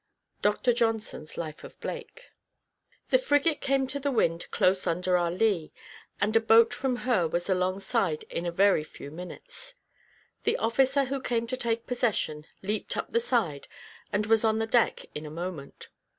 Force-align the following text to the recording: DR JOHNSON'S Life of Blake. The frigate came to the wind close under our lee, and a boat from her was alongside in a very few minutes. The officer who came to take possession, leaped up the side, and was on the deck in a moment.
DR 0.41 0.73
JOHNSON'S 0.73 1.37
Life 1.37 1.63
of 1.63 1.79
Blake. 1.79 2.31
The 3.11 3.19
frigate 3.19 3.61
came 3.61 3.85
to 3.85 3.99
the 3.99 4.09
wind 4.09 4.49
close 4.49 4.87
under 4.87 5.15
our 5.15 5.29
lee, 5.29 5.71
and 6.19 6.35
a 6.35 6.39
boat 6.39 6.73
from 6.73 6.95
her 7.05 7.27
was 7.27 7.47
alongside 7.47 8.23
in 8.23 8.47
a 8.47 8.51
very 8.51 8.83
few 8.83 9.11
minutes. 9.11 9.75
The 10.43 10.57
officer 10.57 11.05
who 11.05 11.21
came 11.21 11.45
to 11.45 11.55
take 11.55 11.85
possession, 11.85 12.47
leaped 12.63 12.97
up 12.97 13.11
the 13.11 13.19
side, 13.19 13.67
and 14.11 14.25
was 14.25 14.43
on 14.43 14.57
the 14.57 14.65
deck 14.65 15.05
in 15.13 15.27
a 15.27 15.29
moment. 15.29 15.89